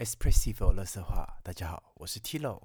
[0.00, 2.62] Espressive 乐色话，大家好，我是 Tilo。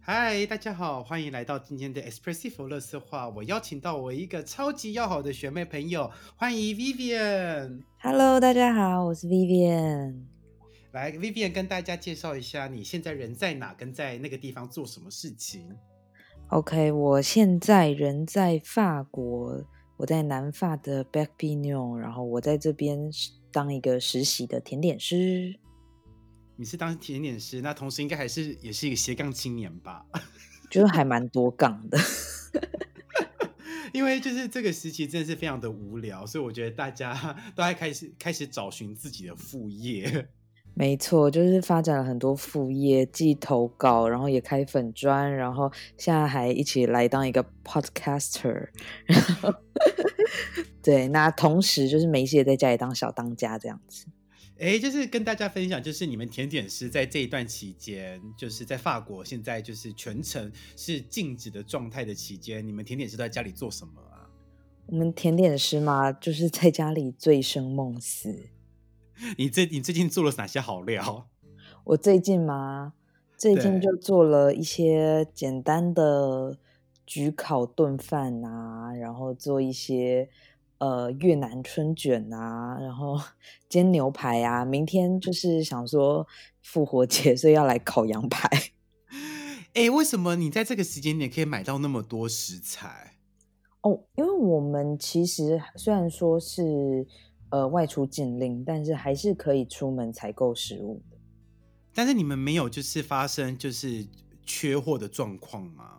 [0.00, 3.28] 嗨，大家好，欢迎来到今天的 Espressive 乐色话。
[3.28, 7.84] 我邀请到我一个超级要好的学妹朋友，欢迎 Vivian。
[8.00, 10.24] Hello，大家好，我是 Vivian。
[10.90, 15.72] 来，Vivian 跟大家介绍一下你现在人在哪，跟在那个地方做什么事情。
[16.50, 19.64] OK，我现在人在法国，
[19.96, 23.08] 我在南法的 b a c p i g n o n 然后我在这边
[23.52, 25.54] 当一个实习的甜点师。
[26.56, 30.04] 你是当甜点师，那同时应该还是也是一个斜杠青年吧？
[30.68, 31.96] 就是还蛮多杠的。
[33.94, 37.14] 因为就是这个时期真的是非常的无聊，所以我觉得大家
[37.54, 40.28] 都在开始开始找寻自己的副业。
[40.80, 48.70] 没错，就是发展了很多副业，既投稿，然后也开粉砖，然后现在还一起来当一个 podcaster。
[49.04, 49.52] 然 后
[50.82, 54.06] 对，那同时就是梅西也在家里当小当家这样子。
[54.58, 64.32] 哎，就是跟大家分享，就是你们甜点师在这一段期间，就是在法国现在就是全程是静止的状态的期间，你们甜点师都在家里做什么啊？
[64.86, 68.48] 我们甜点师嘛，就是在家里醉生梦死。
[69.36, 71.28] 你最你最近做了哪些好料？
[71.84, 72.92] 我最近嘛，
[73.36, 76.58] 最近就做了一些简单的
[77.06, 80.28] 焗烤炖饭啊，然后做一些
[80.78, 83.18] 呃越南春卷啊，然后
[83.68, 84.64] 煎牛排啊。
[84.64, 86.26] 明天就是想说
[86.62, 88.48] 复活节，所以要来烤羊排。
[89.74, 93.16] 哎，为什么你在这个时间点可以买到那么多食材？
[93.82, 97.06] 哦，因为我们其实虽然说是
[97.50, 101.16] 呃外出禁令，但是还是可以出门采购食物的。
[101.94, 104.06] 但是你们没有就是发生就是
[104.44, 105.96] 缺货的状况吗？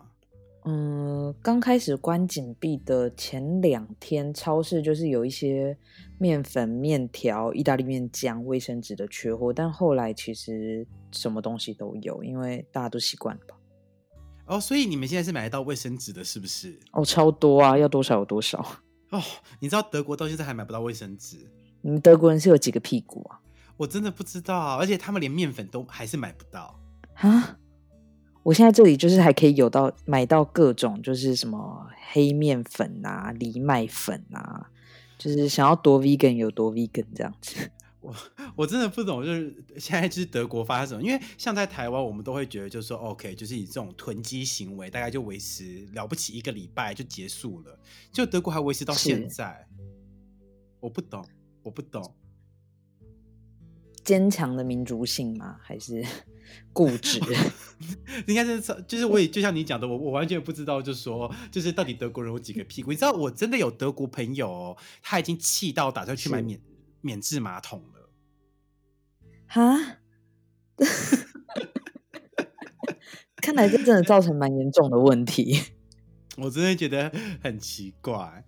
[0.64, 5.76] 嗯，刚开始关紧闭的前两天，超市就是有一些
[6.18, 13.56] 面粉、面条、意大利面酱、卫生纸的缺货，但后来其实什么东西都有，因为大家都习惯了吧。
[14.46, 16.78] 哦，所以你们现在是买得到卫生纸的，是不是？
[16.92, 18.64] 哦，超多啊，要多少有多少。
[19.12, 19.22] 哦，
[19.60, 21.36] 你知道德国到现在还买不到卫生纸，
[21.80, 23.40] 你们德国人是有几个屁股啊？
[23.76, 26.78] 我真的不知道啊，而且他们连面粉都还是买不到。
[27.14, 27.58] 啊！
[28.42, 34.68] 我现在这里就是还可以有到买到各种，就是什么黑面粉啊、藜麦粉啊，
[35.16, 37.70] 就是想要多 vegan 有多 vegan 这样子。
[38.02, 38.14] 我
[38.56, 41.02] 我真的不懂，就是现在就是德国发生什么？
[41.02, 47.78] 因为像在台湾，我们都会觉得就是说，OK，就是以这种囤积行为，大概就维持了不起一个礼拜就结束了，
[48.12, 49.66] 就德国还维持到现在，
[50.80, 51.24] 我不懂，
[51.62, 52.14] 我不懂。
[54.02, 55.56] 坚强的民族性吗？
[55.62, 56.04] 还是
[56.72, 57.20] 固执？
[58.26, 62.90] 应该是就是我也就像你讲的，我我完全不知道，就是说就是到底德国人有几个屁股？
[62.90, 66.60] 你知道我真的有德国朋友、哦，他已经气到打算去买免
[67.02, 68.08] 免治马桶了。
[69.46, 69.98] 哈？
[73.36, 75.60] 看来这真的造成蛮严重的问题。
[76.38, 78.46] 我真的觉得很奇怪，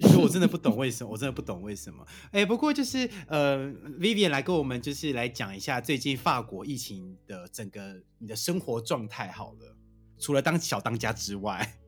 [0.00, 2.04] 就是我真的不懂为什么，我真的不懂为什么。
[2.32, 3.68] 哎，不过就是呃
[4.00, 9.76] ，Vivian 来跟我们就是来讲一下最近法国疫情的整个你的生活状态好了，
[10.18, 11.78] 除了当小当家之外，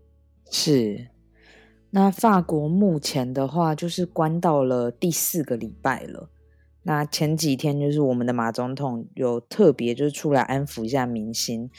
[0.51, 1.09] 是，
[1.91, 6.29] 那法国目前的话就是关到了第四个礼拜了。
[6.83, 11.71] 那前几天就是我们的马总统有特别就是出来安抚一下民心，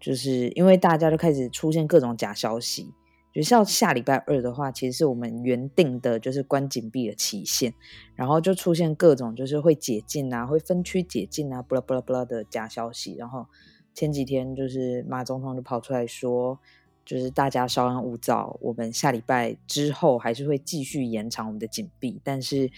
[0.00, 2.92] 就是因为大家都开始出现各种假消息，
[3.34, 7.74] 就是要下礼拜二的话，其实是我们原定的就是关紧闭的期限，
[8.14, 13.46] 然后就出现各种就是会解禁啊，会分区解禁啊，不啦不啦不啦的假消息，然后
[13.94, 16.58] 前几天就是马总统就跑出来说。
[17.10, 22.70] 就是大家稍安勿躁，我们下礼拜之后还是会继续延长我们的紧闭，但是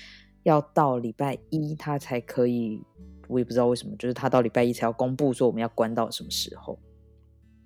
[0.42, 2.80] 要到礼拜一他才可以，
[3.28, 6.78] 我也不知道为什么，就是他到礼拜一才要公布说我们要关到什么时候。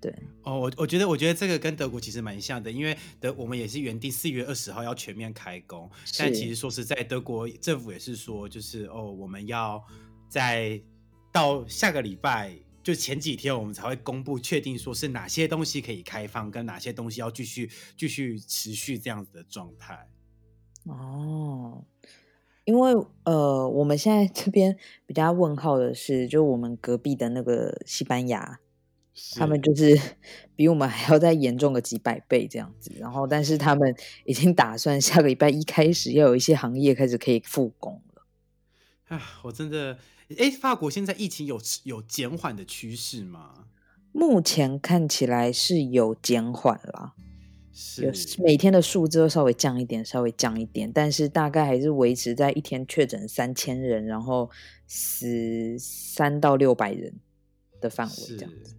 [0.00, 0.12] 对，
[0.43, 9.80] 哦，我我觉得我觉得这个跟德国其实蛮像的，因为德我们也是原定四月二十号要全面开工，但其实说实在，德国政府也是说，就是哦，我们要
[10.28, 10.83] 在
[11.30, 12.59] 到下个礼拜。
[12.86, 20.09] 就前几天我们才会公布确定说是哪些东西可以开放，跟哪些东西要继续继续持续这样子的状态。
[20.84, 21.84] 哦，
[22.65, 22.92] 因为
[23.24, 28.60] 呃，我们现在这边比较问号的是，就我们隔壁的那个西班牙，
[29.32, 30.00] 他们就是
[30.54, 32.92] 比我们还要再严重个几百倍这样子。
[33.00, 33.92] 然后，但是他们
[34.24, 38.22] 已经打算下个礼拜一开始要有一些行业开始可以复工了。
[39.09, 39.98] 啊，我真的。
[40.39, 43.67] 哎，法国现在疫情有有减缓的趋势吗？
[44.13, 47.15] 目前看起来是有减缓啦。
[47.78, 48.11] 是
[48.43, 54.51] 每天的数字稍微降一点，稍微降一点，但是大概还是维持在一天确诊三千人，然后
[54.87, 57.15] 死三到六百人
[57.78, 58.76] 的范围这样子。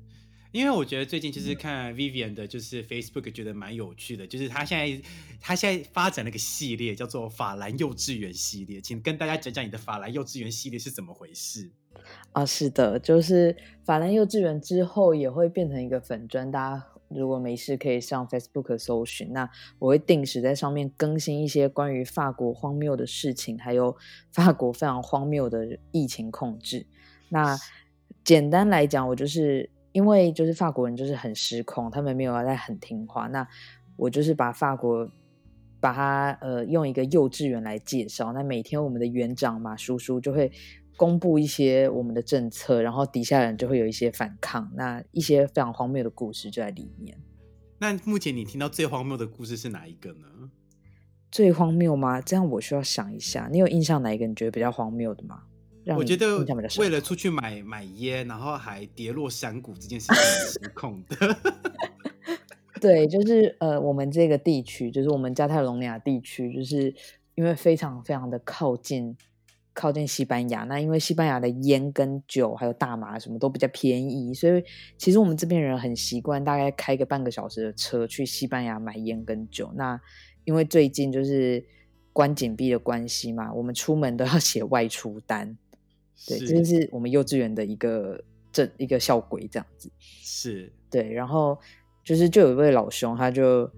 [0.58, 5.00] 因为我觉得最近就是看 Vivian 的，就是 Facebook 觉得蛮有趣的，就是他现在
[5.40, 11.70] 他现在发展了个系列，叫做法兰幼稚园系列，请跟大家讲讲你的法兰幼稚园系列是怎么回事
[12.32, 12.44] 啊？
[12.44, 13.56] 是的，就是
[13.86, 23.96] 法兰幼稚园之后也会变成一个粉砖，大家如果没事可以上 Facebook 搜寻，那我会定时在上面更新一些关于法国荒谬的事情，还有
[24.34, 26.88] 法国非常荒谬的疫情控制。
[27.30, 27.56] 那
[28.24, 29.70] 简单来讲，我就是。
[29.98, 33.26] 因为就是法国人就是很失控，他们没有在很听话。
[33.30, 33.48] 那
[33.96, 35.10] 我就是把法国
[35.80, 38.32] 把它呃用一个幼稚园来介绍。
[38.32, 40.52] 那每天我们的园长马叔叔就会
[40.96, 44.72] 公布一些我们的政策，然后底下人就会有一些反抗。
[44.76, 47.18] 那一些非常荒谬的故事就在里面。
[47.80, 50.52] 那目前你听到最荒谬的故事是哪一个呢？
[51.32, 52.22] 最荒谬吗？
[52.22, 53.50] 这样我需要想一下。
[53.52, 55.42] 你有印象哪一个你觉得比较荒谬的吗？
[55.96, 56.40] 我觉得
[56.80, 60.16] 为了 出去买买烟，然后还跌落山谷这件事情
[60.64, 61.38] 失控的。
[62.82, 66.94] 对，就是呃，我们这个地区，就是我们加泰隆尼亚地区，就是
[67.36, 69.18] 因为非常非常的靠近
[69.74, 74.64] 靠近西班牙，那因为西班牙的烟跟酒还有大麻什么都比较便宜，所以
[74.98, 79.72] 其实我们这边人很习惯，大概开个半个小时的车去西班牙买烟跟酒。
[79.76, 80.00] 那
[80.44, 81.66] 因为最近就是
[82.14, 85.58] 关紧闭的关系嘛，我们出门都要写外出单。
[86.26, 91.12] 对，这就是我们幼稚园的一个这一个校规，这样子是对。
[91.12, 91.60] 然后
[92.04, 93.70] 就是就有一位老兄，他就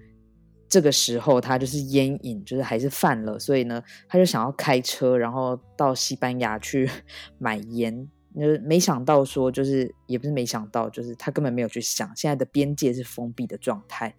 [0.68, 6.90] 这个时候他就是烟瘾，就是还是犯了，所以呢，他就想要开车，然后到西班牙去
[7.40, 8.10] 买烟。
[8.36, 14.16] 就是没想到说，就是也不是没想到，就是他根本没有去想，现在的边界是封闭的状态，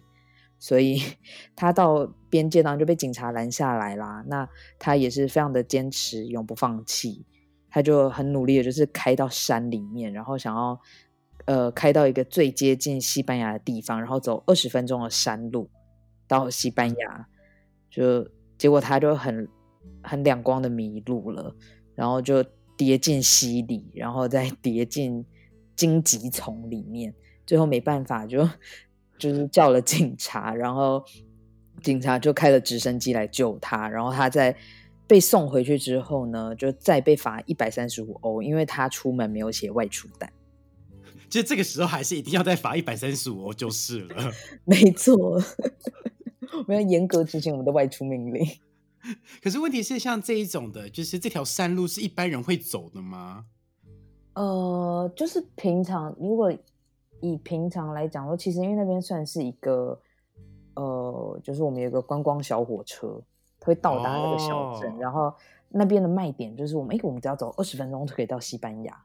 [0.59, 1.01] 所以
[1.55, 4.23] 他到边界当中就被警察拦下来啦。
[4.27, 4.47] 那
[4.77, 7.25] 他也是非常的坚持，永不放弃。
[7.73, 10.77] 他就很努力的，就是开到山里面，然后想要，
[11.45, 15.69] 呃，开到一个最接近西班牙的地方，然后走二十分钟的山路
[16.27, 17.27] 到西班牙，
[17.89, 18.27] 就
[18.57, 19.47] 结果他就很
[20.03, 21.55] 很两光的迷路了，
[21.95, 22.43] 然后就
[22.75, 25.25] 跌进溪里，然后再 跌进
[25.73, 27.13] 荆棘丛里面，
[27.45, 28.45] 最后没办法就
[29.17, 31.01] 就是叫了警察，然后
[31.81, 34.53] 警察就开了直升机来救他，然后他在。
[35.11, 40.31] 被送回去之后呢，就再被罚一百三十五欧，因为他出门没有写外出单。
[41.29, 44.31] 其实这个时候还是一定要再罚一百三十五欧就是了。
[44.63, 45.13] 没错，
[46.57, 48.41] 我们要严格执行我们的外出命令。
[49.43, 53.47] 可是问题是，像这一种的，就是这条山路是一般人会走的吗？
[54.35, 56.49] 呃，就是平常，如果
[57.19, 60.01] 以平常来讲说，其实因为那边算是一个，
[60.75, 63.21] 呃，就是我们有个观光小火车。
[63.61, 65.33] 会到达那个小镇，然后
[65.69, 69.03] 那边的卖点就是我们，哎，我们只要走二十分钟就可以到西班牙。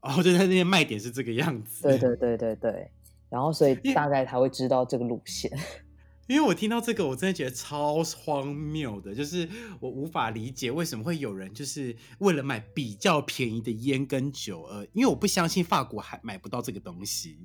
[0.00, 1.82] 哦，就在那边卖点是这个样子。
[1.82, 2.90] 对对对对对。
[3.28, 5.50] 然后所以大概他会知道这个路线。
[6.28, 9.48] 因为我听到这个，我真的觉得超荒谬的，就是
[9.80, 17.38] 我无法理解为什么会有人就是为了买比较便宜的烟跟酒，呃，因为我不相信法国还买不到这个东西。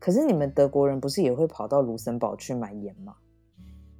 [0.00, 3.14] 可是你们德国人不是也会跑到卢森堡去买烟吗？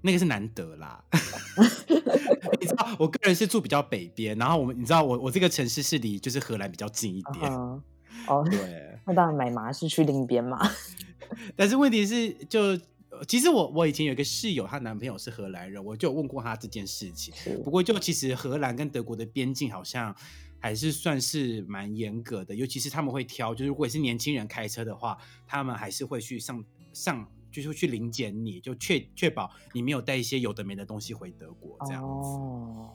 [0.05, 1.03] 那个是难得啦，
[2.61, 7.51] 你知道，我个人是住比较北边，然后我们你知道，我我这个城市是离就是荷兰比较近一点。
[7.51, 10.61] 哦，对，那当然买麻是去另一边嘛。
[11.57, 12.79] 但是问题是，就
[13.27, 17.33] 其实我我以前有一个室友，她男朋友是荷兰人，我就问过他这件事情。
[17.65, 20.15] 不过就其实荷兰跟德国的边境好像
[20.61, 26.63] 还是算是蛮严格的，尤其是他们会挑，就是如果是年轻人开车的话，他们还是会去上
[26.93, 27.27] 上。
[27.63, 32.09] 就是去临检你，就确确保你没有带一些有的没的东西回德国这样子。
[32.09, 32.91] 哦，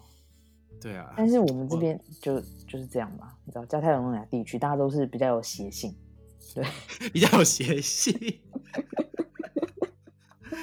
[0.82, 1.14] 对啊。
[1.16, 5.96] 但是我们这边就就是这样嘛，你知道，加泰隆尼亚地区大家都是比较有邪性，
[6.54, 6.66] 对，
[7.14, 8.14] 比较有邪性。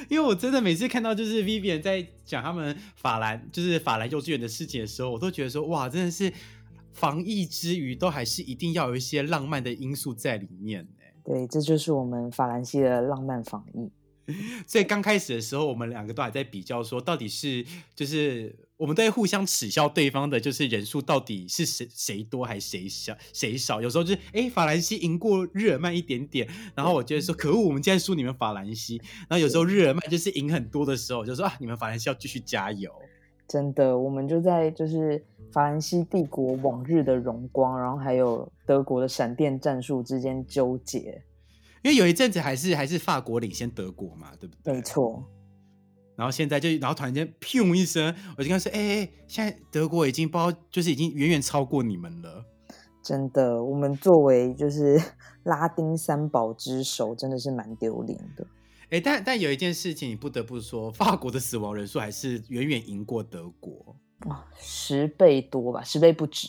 [0.09, 6.33] 因为我真的每次看到就是 Vivian 在讲他们法兰就是法兰幼稚园的事情的时候，我都觉得说哇，真的是
[6.93, 10.87] 防疫之余，都还是一定要有一些浪漫的因素在里面。
[11.26, 13.90] 对，这就是我们法兰西的浪漫防疫。
[14.66, 17.64] 所以刚开始的时候，我们两个都还在比较，说到底是
[17.95, 23.80] 就是我们都在互相耻笑对方的，就是人数到底是谁谁多还是谁少谁少。
[23.80, 29.00] 有时候就是哎，法兰西赢过日耳曼一点点，然后我觉得说可恶，我们竟然输你们法兰西。
[29.28, 32.90] 然后有时候日耳曼就是赢很多的时候，就说啊，你们法兰西要继续加油。
[33.49, 41.23] 真的，我们就在就是法兰西帝国往日的荣光，然后还有德国的闪电战术之间纠结。
[41.83, 44.75] 因为有一阵子还是还是法国领先德国嘛，对不对？
[44.75, 45.23] 没错。
[46.17, 52.45] 然后现在就，然后突然间砰一声，我就跟他说：“哎哎，现在德国已经包，就是已经远远超过你们了。”
[53.05, 55.00] 真的，我们作为就是
[55.45, 58.45] 拉丁三宝之首，真的是蛮丢脸的。
[58.90, 63.97] 哎，但但有一件事情你不得不说，法国的死亡人数还是远远赢过德国
[64.28, 66.49] 啊，十倍多吧，十倍不止。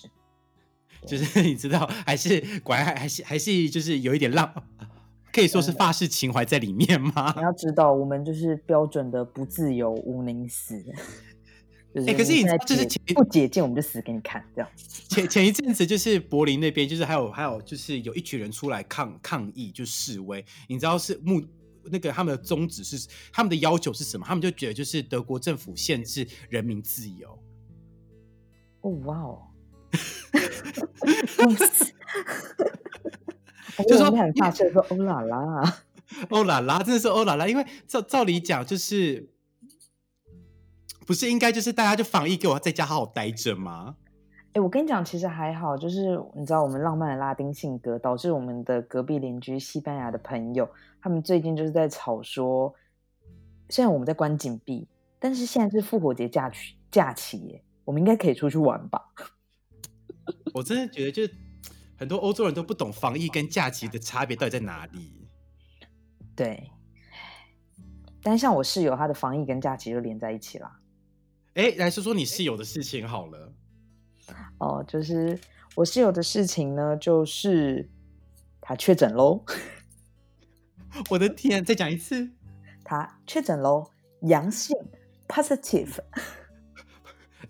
[1.05, 4.51] 就是你知道，还是果然还还是还是就是有一点浪，
[5.31, 7.33] 可以说是法式情怀在里面吗？
[7.35, 10.83] 你要知道，我们就是标准的不自由无宁死。
[12.05, 14.69] 哎，可是你就是不解禁，我们就死给你看，这样。
[15.09, 20.43] 前前一阵子就是柏林那边，就是还有还有就是有一群人出来抗抗议，就示威。
[20.67, 21.41] 你知道是目
[21.91, 24.25] 那个他们的宗旨是他们的要求是什么？
[24.25, 27.37] 他们就觉得就是德国政府限制人民自由。
[28.81, 29.41] 哦哇哦！
[33.87, 35.77] 就说很怕，就说欧啦啦，
[36.29, 37.47] 欧啦啦，真的是欧啦啦。
[37.47, 39.29] 因为照照理讲，就是
[41.05, 43.97] 不是应该就是大家就防疫，给我在家好好待着吗？
[44.53, 50.67] 哎，我跟你讲，其实还好，就是你知道，我们浪漫的拉丁性格，导致我们的隔壁邻居西班牙的朋友，
[51.07, 52.75] 他们最近就是在吵说，
[53.69, 54.85] 虽然我们在关紧闭，
[55.19, 59.13] 但是现在是复活节假期假期耶，我们应该可以出去玩吧？
[60.53, 61.33] 我真的觉得，就是
[61.97, 65.29] 很多欧洲人都不懂防疫跟假期的差别到底在哪里。
[66.35, 66.71] 对，
[68.21, 70.69] 但像我室友，他的防疫跟假期就连在一起了。
[71.53, 73.53] 哎，来说说你室友的事情好了。
[74.57, 75.39] 哦，就是
[75.73, 77.89] 我室友的事情呢，就是
[78.59, 79.45] 他确诊喽。
[81.09, 82.31] 我的天，再讲一次，
[82.83, 83.91] 他确诊喽，
[84.21, 84.75] 阳性
[85.27, 85.97] ，positive。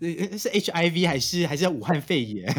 [0.00, 2.54] 是 HIV 还是 还是武汉肺炎？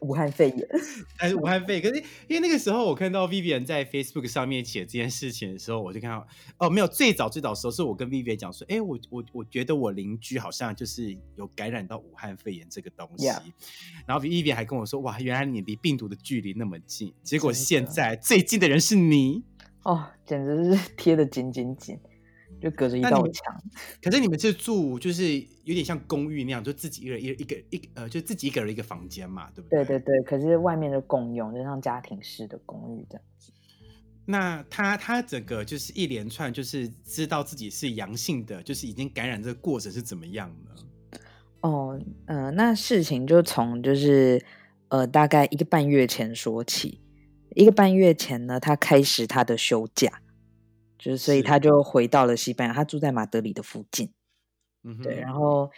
[0.00, 0.68] 武汉肺炎
[1.16, 1.80] 还是武汉肺？
[1.80, 1.94] 可是
[2.26, 6.26] 因为那个时候我看到 Vivian 在 Facebook 上面写这件事情的时候，我就看到
[6.58, 13.28] 哦，没有最早最早时候是我跟 Vivian 讲说，哎，我我我觉得我邻居好像就是有感染到武汉肺炎这个东西。
[14.06, 19.44] 然后 Vivian 还跟我说，哇，原来你离病毒的距离那么近，结果现在最近的人是你
[19.84, 21.98] 哦，简直是 贴的紧紧紧。
[22.60, 23.60] 就隔着一道墙，
[24.00, 29.84] 可是你们是住，就是有点像公寓那样，就自己一人一一个一呃，就自己一个人一个房间嘛，对不对？
[29.84, 30.22] 对对对。
[30.22, 33.50] 可是外面的共用，就像家庭式的公寓这样子。
[34.24, 41.18] 那他他整个就是一连串，就是知道自己是阳性的，就是已经感染这个过程是怎么样呢？
[41.62, 44.40] 哦，呃，那事情就从就是
[44.86, 47.00] 呃，大概一个半月前说起。
[47.54, 50.20] 一个半月前呢，他开始他的休假。
[50.98, 52.72] 就是，所以他就回到了西班牙。
[52.72, 54.08] 他住在马德里的附近，
[54.84, 55.16] 嗯，对。
[55.16, 55.68] 然后，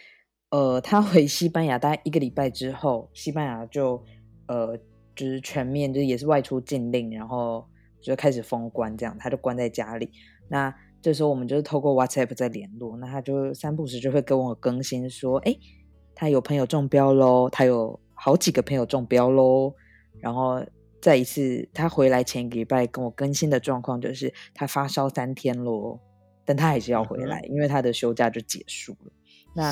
[0.51, 4.03] 呃，他回西班牙大概一个礼拜之后，西班牙就，
[4.45, 4.77] 呃，
[5.15, 7.67] 就是全面就是也是外出禁令，然后
[7.99, 10.11] 就开始封关，这样他就关在家里。
[10.47, 15.57] 那这时候我们就是透过 WhatsApp 在联络，那他就三不时就会跟我更新说，哎，
[16.13, 19.73] 他有朋友中标喽，他有好几个朋友中标喽，
[20.19, 20.63] 然后。
[21.05, 25.99] 再一次，他回来前一个礼拜跟我更新的状况就是他发烧三天咯，
[26.43, 29.11] 但他还是要回来，因为他的休假就结束了。
[29.53, 29.71] 那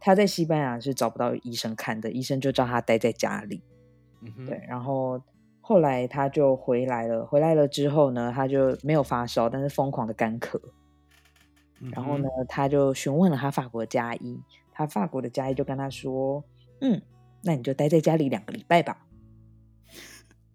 [0.00, 3.62] 他在西班牙是找不到医生看的，医生就叫他待在家里。
[4.44, 5.22] 对，然后
[5.60, 10.60] 后来他就回来了，回来了之后呢，他就没有发烧，但是疯狂的干咳。
[11.92, 14.36] 然后呢，他就询问了他法国家医，
[14.72, 16.42] 他法国的家医就跟他说
[16.82, 17.00] ：“嗯，
[17.44, 19.06] 那你就待在家里两个礼拜吧。”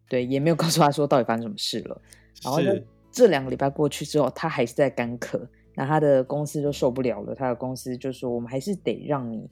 [0.10, 2.02] 对，也没有告诉他说到底发生什么事了。
[2.44, 2.72] 然后呢，
[3.12, 5.40] 这两个礼拜过去之后，他还是在干咳。
[5.76, 9.48] 那他的公司就受不了了，他的公司就说：“我们还是得让你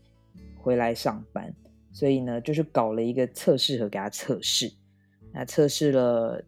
[0.58, 1.54] 回来上班。”
[1.94, 4.72] 所以呢，就是搞了一个测试盒给他测试。
[5.32, 6.44] 那测试了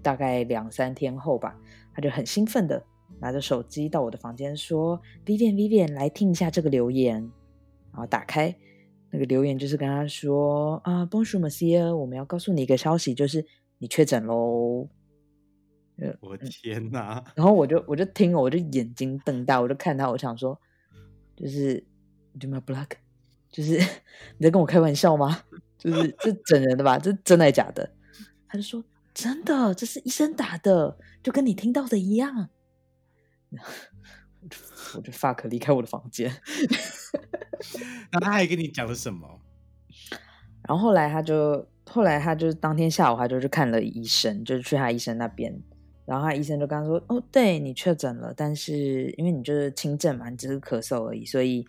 [0.00, 1.58] 大概两三天后吧，
[1.92, 2.80] 他就很兴奋的
[3.18, 7.20] 拿着手机到我的房间说：“Vivian，Vivian，来听一下这个留言。”
[7.92, 8.54] 然后打开。
[9.16, 13.42] 那个留言就是跟他说啊，Bonjour Monsieur，我们要告诉你一个消息，就是
[13.78, 14.86] 你确诊喽。
[16.20, 17.24] 我的天哪！
[17.34, 20.60] 然后我就我就听了，我就眼睛瞪大，我就看他，我想说，
[21.34, 21.82] 就是
[22.38, 22.90] Do my block，
[23.50, 23.78] 就是
[24.36, 25.44] 你在跟我开玩笑吗？
[25.78, 26.98] 就是这整人的吧？
[26.98, 27.90] 这真的假的？
[28.46, 32.50] 他就说真的，这是医生打的，就跟你听到的一样。
[34.94, 36.30] 我就 fuck 离开我的房间。
[38.12, 39.40] 那他还跟你讲了什么？
[40.68, 45.60] 然后后来他就后来他就当天下午他就去看了医生，就是去他医生那边。
[46.04, 51.66] 然后他医生就跟他说：“哦，对你确诊了，但是因为你就是轻症嘛，你只是咳嗽而已，所以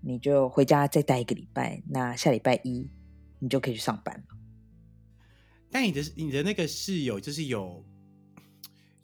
[0.00, 1.82] 你就回家再待一个礼拜。
[1.90, 2.88] 那下礼拜一
[3.40, 4.22] 你就可以去上班了。”
[5.72, 7.84] 但你的你的那个室友就是有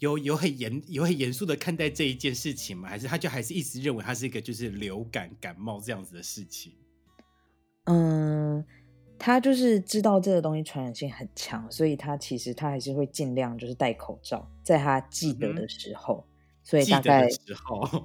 [0.00, 2.88] 有有很严有很严肃的看待这一件事情吗？
[2.88, 6.72] 还是他就还是一直认为它是一个就是流感感冒这样子的事情？
[7.84, 8.64] 嗯，
[9.18, 16.26] 他就是知道这个东西传染性很强，所以他其实他还是会尽量就是戴口罩，在他记得的时候。
[16.62, 17.26] 所以大概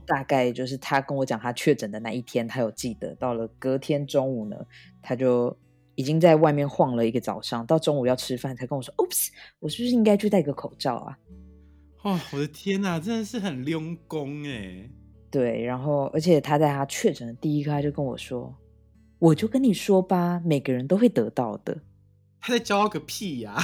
[0.07, 3.13] 大概就是他跟我讲他确诊的那一天，他有记得。
[3.15, 4.55] 到了隔天中午呢，
[5.01, 5.55] 他就
[5.93, 9.27] 已经在外面晃了一个早上，到中午要吃饭才跟我说：“Oops，
[9.59, 11.17] 我是不是应该去戴个口罩啊？”
[12.05, 14.87] 哦，我的天哪，真的是很溜工哎。
[15.31, 18.55] 对，然后而且他在他确诊的第一个，他就跟我说
[19.17, 21.81] ：“我就跟你说吧，每个人都会得到的。”
[22.39, 23.57] 他在骄傲个屁呀！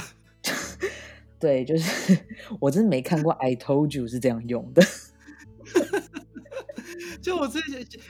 [1.38, 2.18] 对，就是
[2.58, 4.82] 我真的没看过 “I told you” 是这样用的。
[7.22, 7.60] 就我这，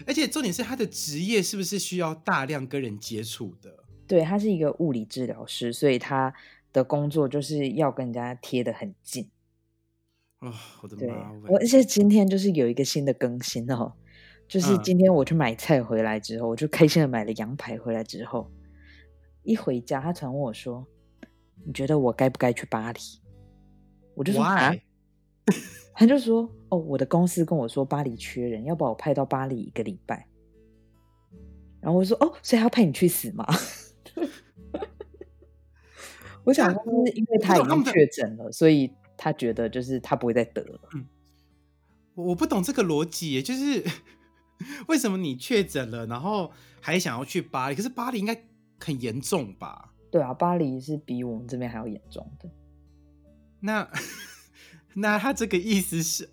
[0.07, 3.85] 而且重点是他的职业是不是需要大量跟人接触的？
[4.07, 6.33] 对他是一个物理治疗师，所以他
[6.73, 9.29] 的工作就是要跟人家贴的很近。
[10.43, 11.33] 哦，我的妈！
[11.49, 13.93] 我而且今天就是有一个新的更新哦，
[14.49, 18.51] 就是今天我去买菜回来之后，我就开心的买了羊排回来之后，
[19.45, 20.85] 一回家他突然问我说
[21.65, 22.99] ：“你觉得我该不该去巴黎？”
[24.15, 24.75] 我就说啊，
[25.95, 30.27] 他就说哦，我的公司跟我说巴黎缺人，要把我派到巴黎一个礼拜。
[31.81, 33.47] 然后我说哦，所以他要派你去死吗？
[36.45, 40.81] 我想说是因为他已经确诊了，所以他觉得就是他不会再得了。
[40.95, 41.07] 嗯，
[42.17, 43.85] 我不懂这个逻辑，就是
[44.89, 46.51] 为什么你确诊了，然后
[46.81, 47.77] 还想要去巴黎？
[47.77, 48.45] 可是巴黎应该
[48.81, 49.95] 很严重吧？
[50.11, 52.51] 对啊，巴黎是比我们这边还要严重的。
[53.61, 53.89] 那
[54.95, 56.29] 那他这个意思是，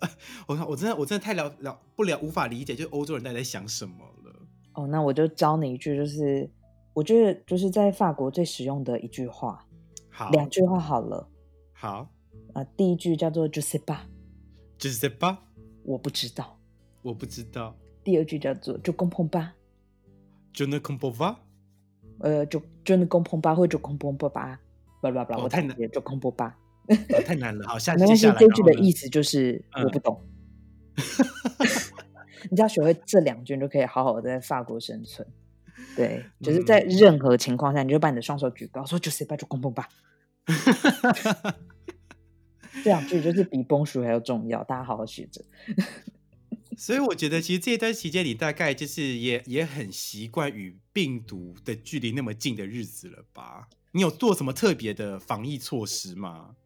[0.48, 4.34] 我我真的我真的太了了不了无法理解，就欧洲人到底在想什么了。
[4.74, 6.50] 哦，那我就教你一句，就是
[6.92, 9.64] 我觉得就是在法国最实用的一句话，
[10.10, 11.28] 好，两句话好了。
[11.72, 12.10] 好
[12.52, 15.36] 啊，第一句叫做 “Je sais pas”，“Je sais pas”，
[15.84, 16.58] 我不知道，
[17.02, 17.76] 我不知道。
[18.02, 21.36] 第二句叫做 “Je comprends pas”，“Je ne comprends pas”，
[22.18, 24.30] 呃，“Je je ne comprends pas” 或 “Je comprends pas”，
[25.00, 26.52] 巴拉巴拉，我太难，“Je comprends pas”。
[27.24, 28.26] 太难了，好，下没关系。
[28.38, 30.20] 这句的意思就是我不懂。
[32.50, 35.24] 你只要学会这两句，你就可以好好的在法国生存。
[35.94, 39.88] 对，就是在任何情况下，你就把你的双手举高，说“就是吧，就公公吧”。
[42.82, 45.44] 这两句就是比崩熟还要重要，大家好好学着。
[46.76, 53.68] 所以我觉得，其实这一段期间，你大概就是也也很习惯与病毒的距离那么近的日子了吧？
[53.92, 56.56] 你有做什么特别的防疫措施吗？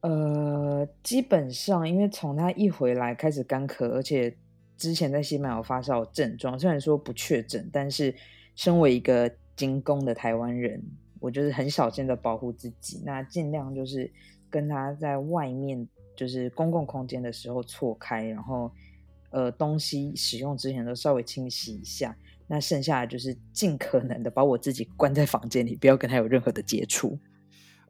[0.00, 4.36] 呃，基本上，因为从他一回来开始干咳，而且
[4.76, 8.14] 之前在西班牙有发烧症状，虽然说不确诊，但是
[8.54, 10.82] 身为一个精工的台湾人，
[11.20, 14.12] 我就是很小心的保护自己，那尽量就是
[14.54, 18.70] 跟他在外面就是公共空间的时候错开，然后
[19.30, 27.18] 呃东西使用之前都稍微清洗一下，那剩下的就是尽可能的把我自己关在房间里，不要跟他有任何的接触。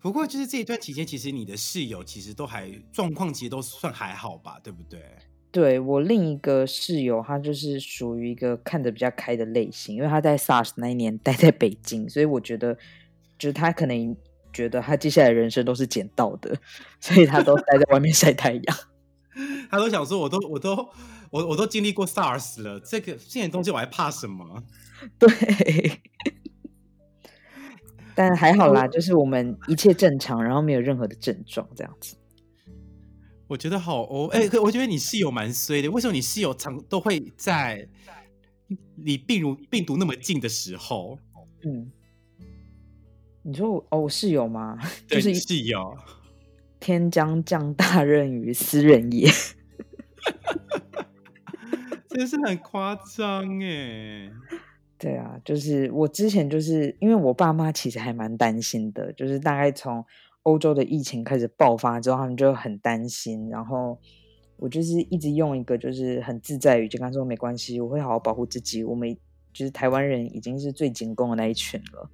[0.00, 5.03] 不过，就是这一段期间，其实你的室友其实都还状况，其实都算还好吧，对不对？
[5.50, 12.74] 对我另一个室友，他就是属于一个看得比较开的类型，因为他在 SARS 那一年待在北京，所以我觉得，
[13.38, 14.16] 就是他可能
[14.54, 16.56] 觉得他接下来人生都是捡到的，
[17.00, 18.76] 所以他都待在外面晒太阳。
[19.68, 20.74] 他都想说，我都我都
[21.30, 24.62] 我我都经历过 SARS 了，这个这些东西我还怕什么？
[25.18, 26.00] 对。
[28.14, 32.14] 但还好啦，就是我们一切正常，然后没有任何的症状，这样子。
[33.48, 35.90] 我觉得好哦，哎，我觉得你室友蛮衰的。
[35.90, 37.88] 为什么你室友常都会在
[38.98, 41.18] 离病毒病毒那么近的时候？
[41.66, 41.90] 嗯，
[43.46, 44.78] 你说我哦，我室友吗？
[45.07, 45.94] 就是，室友。
[46.80, 49.28] 天将降大任于斯人也，
[52.09, 54.30] 真是很夸张哎。
[54.98, 60.04] 对啊，就是我之前就是因为我爸妈其实还蛮担心的，就是大概从
[60.42, 63.48] 欧洲的疫情开始爆发之后，他们就很担心。
[63.48, 63.98] 然后
[64.57, 68.85] 我就是一直用一个就是很自在语，就跟他说没关系，我会好好保护自己。
[68.85, 69.14] 我们
[69.52, 72.11] 就是台湾人已经是最紧攻的那一群了，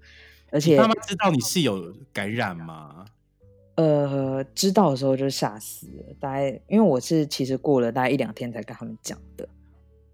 [0.51, 3.05] 而且妈妈知道你是有感染吗？
[3.77, 9.49] 呃，知道的时候就吓死了，大概因为我是其实过了大概一两天才跟他们讲的，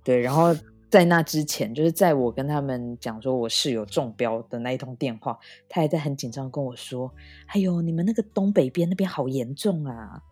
[0.05, 0.57] 对，然后。
[0.89, 5.37] 在那之前，就是在我跟他们讲说我室友中标的那一通电话，
[5.69, 7.13] 他还在很紧张跟我说
[7.49, 10.23] ：“哎呦，你们那个东北边那边好严重啊！”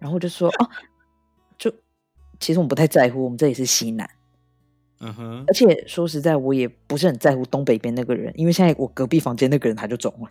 [0.00, 0.68] 然后就说：“哦，
[1.56, 1.72] 就
[2.40, 4.10] 其实我们不太在乎，我们这里是西南。”
[5.00, 5.44] 嗯哼。
[5.46, 10.30] 而且说实在，我也不是很在乎东北边那个人，因为现在我隔壁房间那个人他就中了。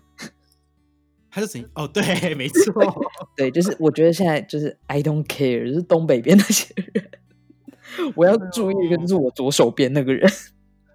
[1.29, 7.11] 他就成哦，对，没错，对，就是我觉得现在就是 I don't care，就是东北边那些人，
[8.15, 10.31] 我要注意一个，就是我左手边那个人。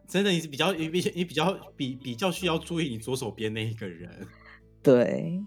[0.08, 4.10] 真的，你是比较你比你比较比比较需要注意你左手边那一个人。
[4.82, 5.38] 对，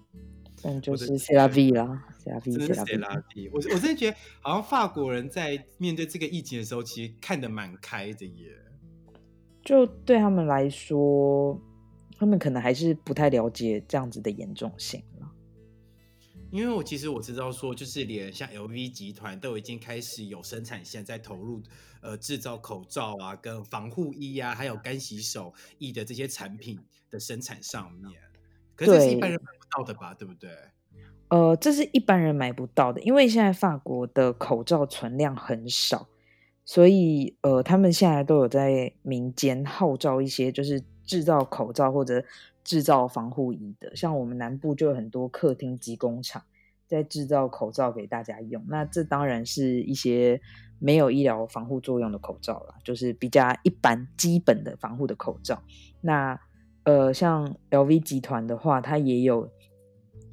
[0.63, 3.49] 但就是 C 拉 V 啦，C 拉 V，真的是 C 拉 V。
[3.49, 8.55] 我我真的觉得，好像法国人在面对这个疫情的时候，其实看得蛮开的耶。
[9.61, 11.61] 就对他们来说，
[12.17, 15.29] 他们可能还是不太了解这样子的严重性了。
[16.51, 21.61] 因为我其实我知道说，就是连像 LV 集团都已经开始有生产线在投入，
[22.01, 28.11] 呃，制造口罩啊、跟防护衣啊，还有干洗手液的这些产品的生产上面。
[28.85, 30.13] 可是一般人买不到的吧？
[30.13, 30.49] 对不对？
[31.29, 36.07] 呃，这是一般人买不到的，因为现在法国的口罩存量很少，
[36.65, 42.23] 所以呃，他们现在都有在民间号召一些，就是制造口罩或者。
[42.65, 46.41] 制造防护衣的，像我们南部就有很多客厅及工厂
[46.87, 48.63] 在制造口罩给大家用。
[48.69, 50.39] 那这当然是一些
[50.79, 55.61] 没有医疗防护作用的口罩了，就是比较一般基本的防护的口罩。
[55.99, 56.39] 那
[56.83, 59.49] 呃，像 LV 集团的话，它也有，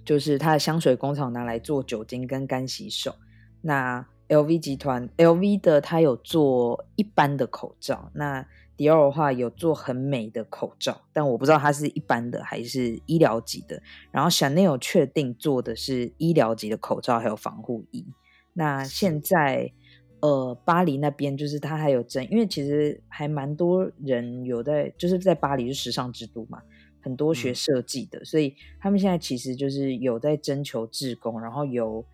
[0.05, 3.15] 就是它的香水工厂拿来做酒精跟干洗手。
[3.61, 8.11] 那 LV 集团 LV 的它有做一般的口罩。
[8.15, 13.83] 那迪奥的话有做很美的口罩，但我不知道它是一般的还是医疗级的。
[14.11, 18.07] 然后 Chanel 确定做的是医疗级的口罩，还有防护衣。
[18.55, 19.73] 那现在
[20.21, 26.63] 呃，巴黎那边就是它还有争，因为其实还蛮多人有在，就是在巴黎是时尚之都嘛，
[27.01, 32.05] 很多学设计的，所以他们现在其实就是有在征求志工，然后有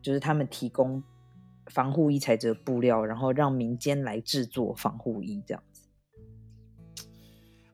[0.00, 1.02] 就是他们提供
[1.68, 5.82] 防护衣材质布料，然后让民间来制作防护衣这样子。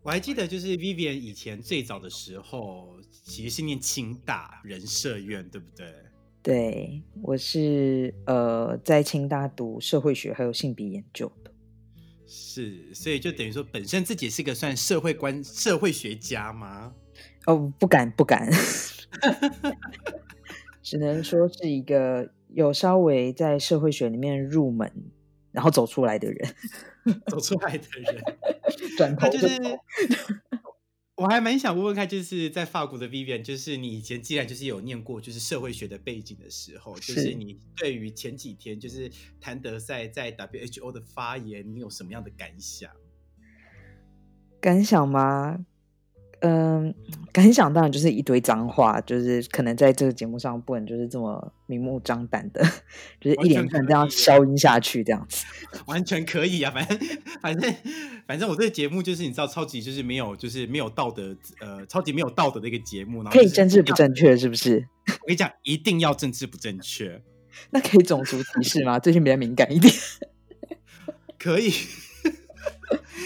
[0.03, 5.87] 我还记得，就是 Vivian 以前最早的时候，其实是念清大人社院，对不对？
[6.49, 11.53] 对，我是呃在清大读社会学还有性别研究的。
[12.27, 16.95] 是，所以就等于说，本身自己是个算社会观社会学家吗？
[17.45, 18.49] 哦，不敢不敢，
[20.83, 24.91] 只能说是一个有稍微在社会学里面入门。
[25.53, 26.55] 然后走出来的人，
[27.27, 28.23] 走出来的人，
[28.97, 29.49] 转头就是。
[31.19, 42.89] 我还蛮想问问看，就是在法国的 Vivian，就是你以前既然就是有念过就是社会学的背景的时候，就是你对于前几天就是谭德赛在 WHO 的发言，你有什么样的感想？
[44.61, 45.67] 感想吗？
[46.41, 46.95] 嗯，
[47.33, 52.63] 感想当然就是一堆脏话，就是可能在这个节目上不能就是这么明目张胆的，
[53.21, 55.45] 就是一连串这样消音下去这样子，
[55.87, 56.99] 完全可以啊， 反正
[57.43, 57.75] 反正
[58.27, 64.87] 反正我这个节目就是你知道超级就是没有就是没有道德呃超级没有道德的一个节目，可以政治不正确是不是？
[65.07, 67.21] 我跟你讲，一定要政治不正确，
[67.71, 68.99] 那可以种族歧视吗？
[68.99, 69.93] 最近比较敏感一点，
[71.39, 71.73] 可以。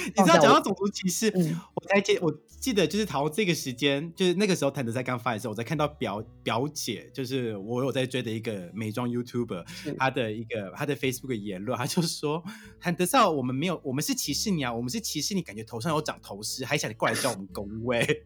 [0.05, 1.33] 你知道讲到种族歧视，
[1.75, 9.65] 我才记我记得就是讨论这个时间，就是那个时候谭德赛刚发的时候，我在看到表表姐，就是我有在追的一个美妆 YouTuber，
[9.99, 12.43] 他的一个他的 Facebook 言论，他就说
[12.81, 18.25] 谭德赛，我们没有，我们是歧视你啊，我们是歧视你，感觉头上有长头虱，还想你过来叫我们工位。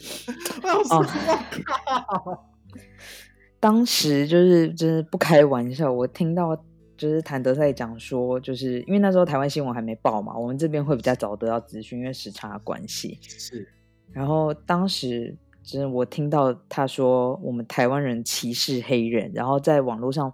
[3.60, 6.64] 当时就是真的不开玩笑，我听到。
[7.00, 13.18] 就是谭德赛讲说，就是因为那时候台湾新闻还没报嘛，我们这边会比较早得到资讯，因为时差关系。
[13.22, 13.66] 是，
[14.12, 20.30] 然后当时就是我听到他说我们台湾人歧视黑人，然后在网络上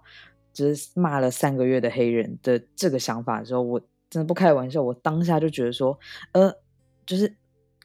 [0.51, 5.97] 就是骂了三个月的黑人的这个想法的时候，我真的不开玩笑，我当下就觉得说，
[6.33, 6.53] 呃，
[7.05, 7.33] 就是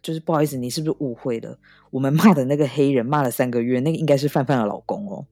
[0.02, 1.56] 就是不好意思，你是不是误会了？
[1.92, 5.24] 我们骂的那个黑人骂了三个月，那个应该是范范的老公哦。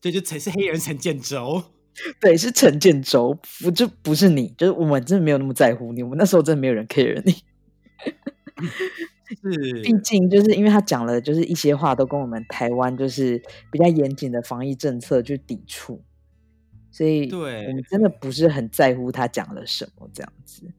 [0.00, 1.62] 对，就陈是黑人陈建州。
[2.20, 7.32] 对，是陈建州，不就不是你，就是我们真的没有那么在乎你，我们那时候真的没有人 care 你。
[9.42, 16.02] 是，毕竟就是因为他讲了，就是一些话都跟我们台湾就是比较严谨的防疫政策去抵触，
[16.90, 20.72] 所以对我们真的不是很在乎他讲了什么这样子。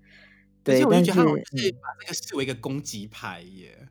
[0.63, 3.87] 对，但是是把这个视为一个攻击牌耶。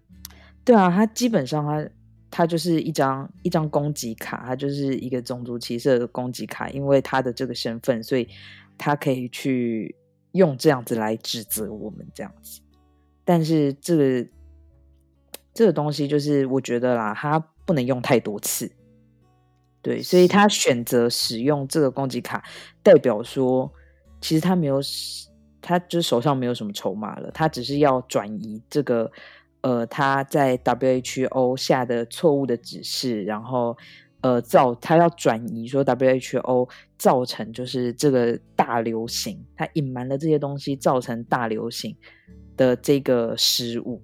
[0.65, 1.89] 对啊，他基本上他。
[2.35, 8.27] 它就是一张一张攻击卡，它就是一个种族歧视的攻击卡，因为他的这个身份，所以
[8.79, 9.95] 他可以去
[10.33, 12.63] 用这样子来指责我们这样子。
[13.23, 14.27] 但是这个
[15.53, 18.73] 这个东西，就是我觉得啦，他不能用太多次。
[19.83, 22.43] 对，所以他选择使用这个攻击卡，
[22.83, 23.71] 代表说，
[24.23, 24.81] 其实他没有，
[25.61, 29.13] 他就是手上没有什么筹码了，他只是要转移这个。
[29.63, 33.77] 呃，他在 WHO 下的错误的指示，然后
[34.21, 41.97] 呃造他要转移说 WHO 造成就是这个大流行，他隐瞒了这些东西造成大流行
[42.57, 44.03] 的这个失误，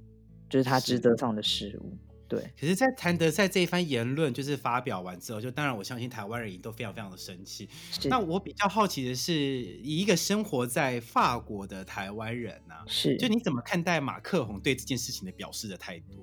[0.48, 1.96] 就是他职责上的失误。
[2.28, 7.66] 对，可是，在谭德赛这一番言论就是发表完之后，就当然我相信台湾人也都非常非常的生气。
[8.04, 16.22] 那我比较好奇的是，以一个生活在法国的台湾人呢，是就你怎么看待马克宏对这件事情的表示的态度？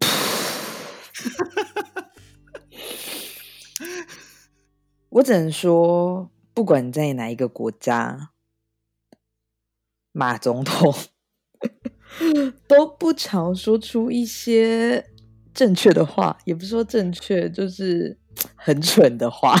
[5.10, 8.30] 我只能说，不管在哪一个国家，
[10.12, 10.94] 马总统。
[12.68, 15.04] 都不常说出一些
[15.54, 18.16] 正确的话，也不说正确，就是
[18.56, 19.54] 很蠢的话。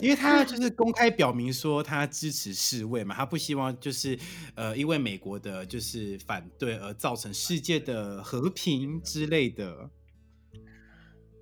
[0.00, 4.16] 因为他就是公开表明说他支持世卫嘛，他不希望就是
[4.54, 9.90] 呃因为美国的就是反对而造成世界的和平之类的。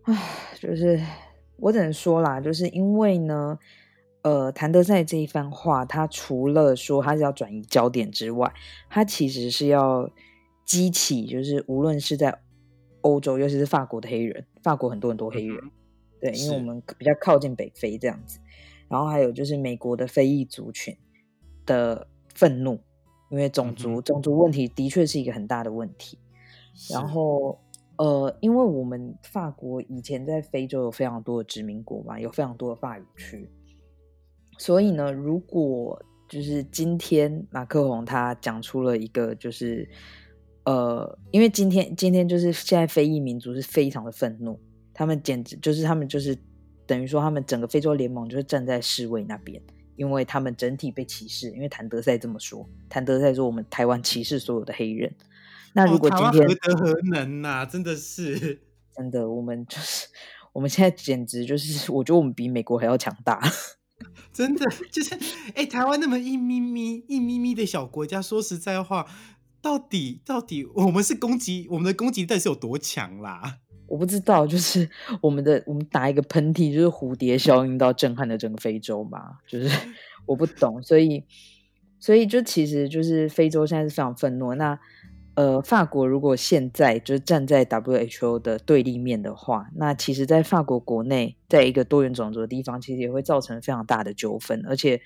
[0.05, 0.99] 唉，就是
[1.57, 3.59] 我只能说啦，就是因为呢。
[4.27, 8.53] 呃，谭德赛这一番话，他除了说他是要转移焦点之外，
[8.91, 10.11] 他其实是要
[10.65, 12.37] 激起，就是无论是在
[13.03, 15.71] 欧洲，尤其是法国的黑人，法国很多很多黑人，
[16.21, 18.41] 对，因为我们比较靠近北非这样子，
[18.89, 20.97] 然后还有就是美国的非裔族群
[21.65, 22.81] 的愤怒，
[23.31, 26.19] 因为种族种族问题的确是一个很大的问题。
[26.91, 27.61] 然后，
[27.97, 33.49] 呃，因为我们法国以前在非洲有非常多的殖民国嘛，有非常多的法语区。
[34.59, 39.89] 所以呢，如果就是今天马克宏他讲出了一个，就是
[40.65, 44.59] 呃，因为今天今天就是现在非裔民族是非常的愤怒，
[44.93, 46.37] 他们简直就是他们就是
[46.87, 49.63] 等于说他们整个非洲联盟就是站在世卫那边，
[49.95, 55.15] 因为他们整体被歧视，因为谭德赛这么说，谭德赛说我们台湾歧视所有的黑人。
[55.75, 57.67] 那如果今天何德何能呐？
[57.67, 58.59] 真的是
[58.97, 60.09] 真的，我们就是
[60.53, 63.39] 我们现在简直就是，我觉得我们比美国还要强大。
[64.33, 65.17] 真的就是，
[65.55, 69.07] 哎，台湾那么一咪咪、一咪咪的小国家，说实在话，
[69.63, 73.59] 到底到底我们是攻击我们的攻击力是有多强啦？
[73.89, 79.39] 我不知道，就是我们的我们打一个喷嚏，就是蝴蝶效应到震撼了整个非洲嘛？
[79.47, 79.71] 就是
[80.27, 81.25] 我不懂，所以
[82.01, 84.55] 所以就其实就是非洲现在是非常愤怒。
[84.57, 84.79] 那
[85.37, 94.65] 呃，法国如果现在就是站在 WHO 的对立面的话，那其实，在法国国内，在一个多元种族的地方，其实也会造成非常大的纠纷。
[94.67, 94.99] 而且，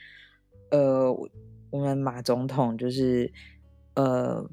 [0.70, 1.12] 呃，
[1.70, 3.32] 我们马总统就是
[3.94, 4.48] 呃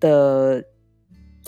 [0.00, 0.64] 的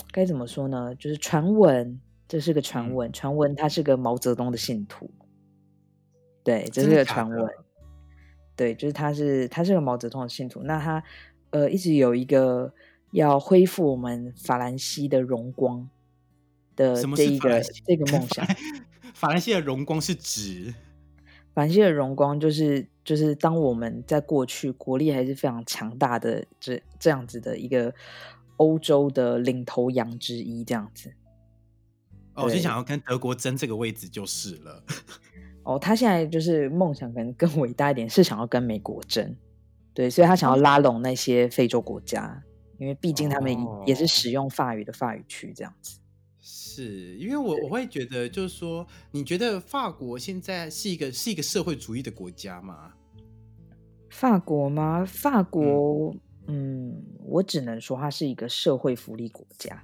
[0.09, 0.95] 该怎么说呢？
[0.95, 5.11] 就是传闻，这是个传闻，传闻他是个毛泽东的信徒。
[6.45, 7.49] 对，这是个传闻。
[8.55, 10.63] 对，就是他是他是个毛泽东的信徒。
[10.63, 11.03] 那他
[11.49, 12.73] 呃一直有一个。
[13.11, 15.89] 要恢复我们法兰西的荣光
[16.75, 18.45] 的这一个这个梦想。
[19.13, 20.73] 法兰西的荣光是指
[21.53, 27.93] 法兰西的荣光，就是就是当我们在过去国力还是非常强大的这这样子的一个
[28.57, 31.13] 欧洲的领头羊之一，这样子。
[32.33, 34.83] 哦，就想要跟德国争这个位置就是了。
[35.63, 39.33] 哦，他现在就是梦想可能更伟大一点，是想要跟美国争。
[39.93, 42.43] 对，所以他想要拉拢那些非洲国家。
[42.77, 45.99] 因为毕竟他们也是使用法语的法语区这样子，
[46.39, 52.93] 是因为我我会觉得就是说，你觉得法国现在是一个是一个社会主义的国家吗？
[54.09, 55.03] 法国吗？
[55.05, 56.15] 法国，
[56.47, 59.83] 嗯，我只能说它是一个社会福利国家。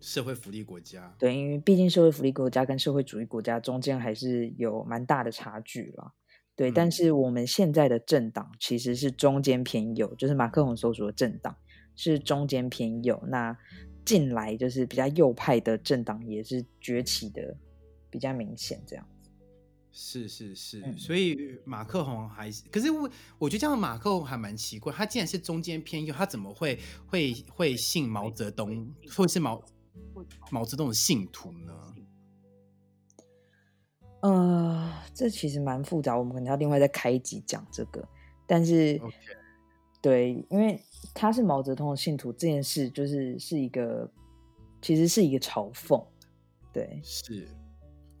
[0.00, 6.12] 社会福利国家，对，因为毕竟社会福利国家跟社会主义国家中间还是有蛮大的差距了。
[6.54, 11.56] 对，但是我们现在的政党其实是中间偏右，就是马克龙所属的政党。
[11.96, 13.56] 是中间偏右，那
[14.04, 17.56] 近来就是比较右派的政党也是崛起的
[18.10, 19.30] 比较明显，这样子。
[19.96, 29.64] 是是是，所以马克宏还是，可是我我觉得这样马克宏还蛮奇怪，他既然是中间偏右，他怎么会会会信毛泽东，会是毛
[30.50, 31.94] 毛泽东的信徒呢？
[34.22, 38.06] 呃，这其实蛮复杂，我们可能要另外再开一集讲这个，
[38.46, 39.00] 但是。
[40.04, 40.78] 对，因为
[41.14, 44.06] 他是毛泽东的信徒，这件事就是是一个，
[44.82, 46.04] 其实是一个嘲讽。
[46.70, 47.48] 对，是，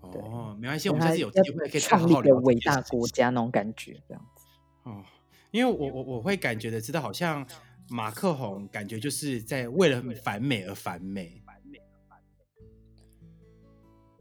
[0.00, 4.46] 哦，没关系，我们下次有机会可以创立一个伟大国家那种感觉，这样子。
[4.84, 5.04] 哦，
[5.50, 7.46] 因为我我我会感觉的，知道好像
[7.90, 11.38] 马克宏感觉就是在为了反美而反美。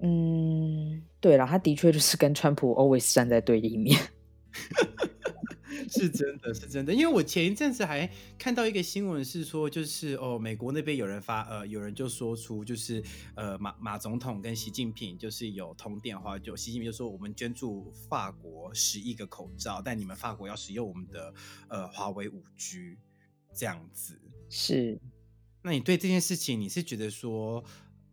[0.01, 3.97] 嗯，对了，他的确就是跟川普 always 站在对立面。
[5.93, 13.03] 是真的是真的，因为我前一阵子还看到一个新闻，是说就是哦，美国那边有人发呃，有人就说出就是
[13.35, 21.33] 呃马马总统跟习近平就是有通电话，就习近平就说我们捐助法国十亿个口罩，但你们法国要使用我们的
[21.67, 22.97] 呃华为五 G
[23.53, 24.19] 这样子。
[24.49, 24.99] 是，
[25.61, 27.63] 那你对这件事情你是觉得说，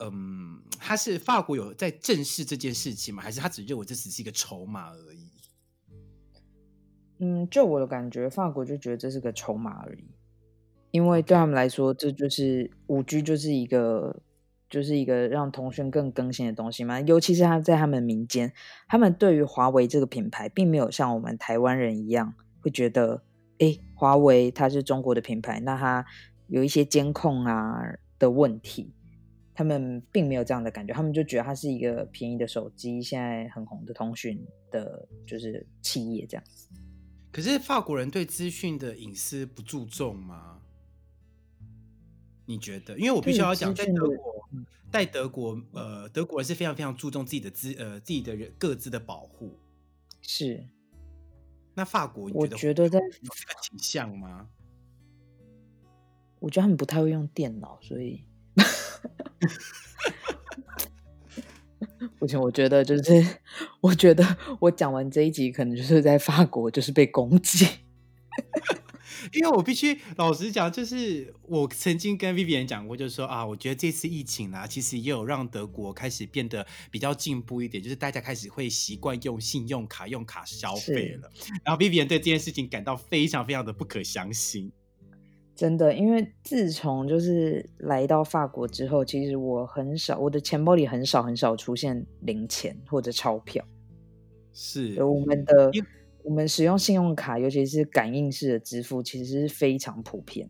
[0.00, 3.22] 嗯，他是法国有在正视这件事情吗？
[3.22, 5.19] 还是他只认为这只是一个筹码而已？
[7.22, 10.04] 嗯，就我的感觉，法国就觉得这是个筹码而已，
[10.90, 14.22] 因为对他们来说，这就是五 G 就是一个
[14.70, 16.98] 就是一个让通讯更更新的东西嘛。
[17.02, 18.50] 尤其是他在他们民间，
[18.88, 23.22] 他们对于华为这个品牌，并没有像我们台湾人一样会觉得，
[23.58, 26.06] 哎，华为它是中国的品牌，那它
[26.46, 27.82] 有一些监控啊
[28.18, 28.94] 的问题，
[29.54, 36.68] 他们并没有这样的感觉，他们就觉得它是一个便宜的手机，现在很红的通讯的，就是企业这样子。
[37.32, 40.60] 可是法国人对资讯的隐私不注重吗？
[42.46, 42.98] 你觉得？
[42.98, 44.48] 因为我必须要讲，在德国，
[44.90, 49.56] 在德国，呃，德国人是非常非常注重自己的资，呃，自己的人各自的保护。
[50.20, 50.66] 是。
[51.74, 54.48] 那法国，我觉得在有这个倾向吗？
[56.40, 58.24] 我觉得他们不太会用电脑，所以。
[62.18, 63.24] 目前我觉得就是，
[63.80, 67.66] 我觉得我讲完这一集，可能就是在法国就是被攻击，
[69.32, 81.30] 因为我必须老实讲，就是我曾经跟 Vivian 讲过，就是说啊，我觉得这次疫情啊，其实也有让德国开始变得比较进步一点，就是大家开始会习惯用信用卡用卡消费了。
[81.64, 84.72] 然后 Vivian 对这件事情感到非常非常的不可相信。
[85.60, 93.62] 真的，因为自从就是来到法国之后，其实我很少，我的钱包里很少很少出现零钱或者钞票。
[94.54, 95.70] 是，我们的
[96.22, 100.48] 我们使用信用卡，尤其是感应式的支付，其实是非常普遍。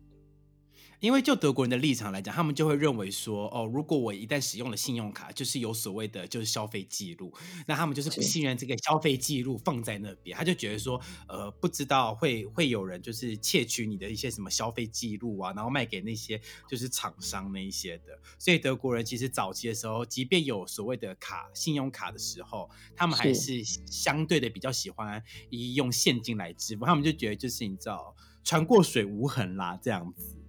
[1.00, 7.32] 因为就德国人的立场来讲，他们就会认为说，哦，如果我一旦使用了信用卡，就是有所谓的就是消费记录，
[7.66, 18.18] 那他们就是不信任这个消费记录放在那边，他就觉得说，呃，不知道会会有人就是窃取你的一些什么消费记录啊，然后卖给那些就是厂商那一些的。
[18.38, 30.39] 所以德国人其实早期的时候，即便有所谓的卡信用卡的时候，他们还是相对的比较喜欢以用现金来支付，他们就觉得就是你知道，船过水无痕啦，这样子。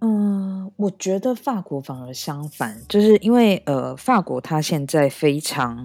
[0.00, 5.84] 嗯，我觉得法国反而相反，就是因为呃，法国它现在非常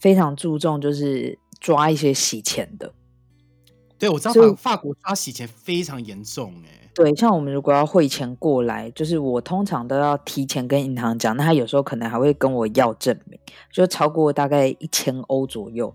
[0.00, 2.92] 非常注重就是抓一些洗钱的。
[3.98, 6.90] 对，我知道法法国抓洗钱非常严重哎。
[6.92, 13.38] 对，像我们如果要汇钱过来，就是我通常都要提前跟银行讲，那他有时候可能还会跟我要证明，
[13.72, 15.94] 就超过大概一千欧左右，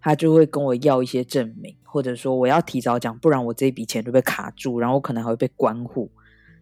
[0.00, 6.10] 他就会跟我要一些证明，或者说我要提早讲，不然我这笔钱就被卡住，然后可能还会被关户。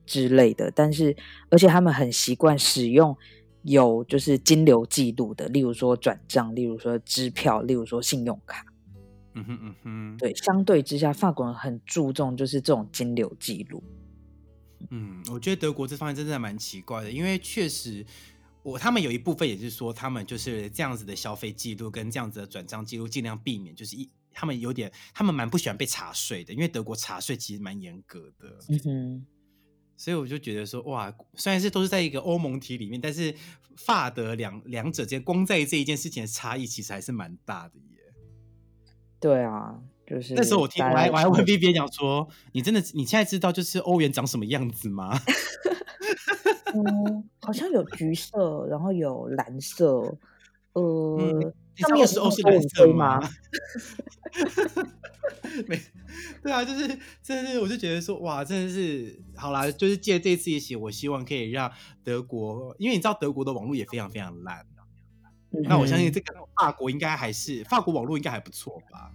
[0.06, 1.16] 之类的，但是
[1.50, 3.16] 而且他们很习惯使用
[3.62, 8.64] 有就是金流记录的，例如说转账，例如说支票，例如说信用卡。
[9.34, 13.82] 嗯哼嗯哼，对，相对之下，法国人很注重就是这种金流记录。
[14.90, 18.04] 嗯，我觉得德国这方面真的蛮奇怪的，因为确实
[18.62, 28.58] 我他们有一部分也是说，他们就是这样子的消费记录跟这样子的转账记录，尽量避免就是一他们有点他们蛮不喜欢被查税的，因为德国查税其实蛮严格的。
[28.68, 29.26] 嗯哼。
[30.02, 33.32] 所以我就觉得说，哇，虽然是都是在一个欧盟体里面，但是
[33.76, 37.98] 法德两两者间光在这一件事情的差异，其实还是蛮大的耶。
[39.20, 45.16] 对啊，就是那时候我听我还我还问 B B 讲说，你真的你现在知道就是欧元长什么样子吗？
[46.74, 50.18] 嗯，好像有橘色，然后有蓝色，
[50.74, 51.52] 呃。
[51.74, 53.18] 上面是欧是蓝色吗？
[55.66, 55.80] 没，
[56.42, 56.86] 对啊，就是
[57.22, 61.72] 真的是，我就觉得说，哇，真的是好啦，就是借这次一起，我希望可以让
[62.04, 64.66] 德国，因为你知道德国的网络也非常非常烂，
[65.64, 69.10] 那我相信这个法国应该还是法国网络应该还不错吧？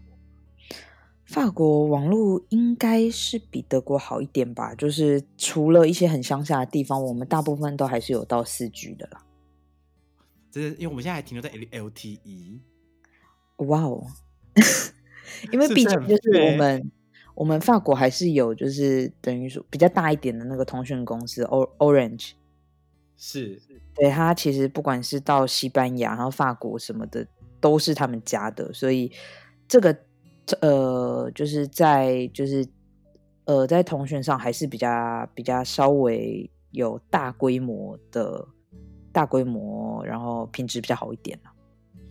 [1.27, 4.73] 法国网络应该是比德国好一点吧？
[4.73, 9.23] 就是除了一些很乡下的地方，我们大部分都还是有到四 G 的啦。
[10.57, 12.59] 就是因为我们现在还停留在 L LTE，
[13.57, 14.07] 哇哦！
[15.53, 16.91] 因为毕竟就是我们
[17.35, 22.31] 我们法国还是有就是等于说比较大一点的那个通讯公司 O Orange，
[23.15, 23.61] 是
[23.93, 27.27] 对它其实不管是到西班牙然后法国什么的
[27.61, 29.11] 都是他们家的，所以
[29.67, 29.95] 这个
[30.61, 32.67] 呃就是在就是
[33.45, 38.47] 呃在通讯上还是比较比较稍微有大规模的。
[39.17, 41.39] 大规模，然后品质比较好一点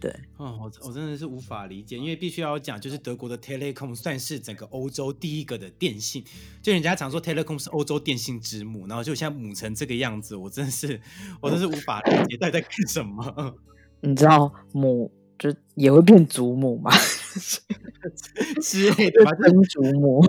[0.01, 6.25] 对，哦，我我真的是无法理解，因为必须要讲，就是德国的 Telecom 算是整个欧洲第一个的电信，
[6.61, 11.01] 就人家常说 Telecom 是欧洲电信之母，然后就现在母成这个样子，我真的是，
[11.41, 13.57] 我真是无法理解在在干什么。
[14.03, 16.91] 你知道母就也会变祖母吗？
[18.61, 20.21] 之类的，曾祖母，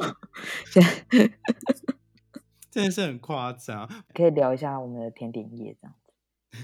[2.69, 3.89] 真的是很夸张。
[4.13, 5.95] 可以聊一下我们的甜点业这样。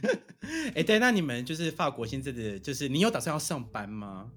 [0.76, 4.30] 哎，对，那你们就是法国现在的，就是你有打算要上班吗？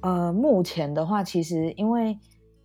[0.00, 2.18] 呃，目前的话，其实因为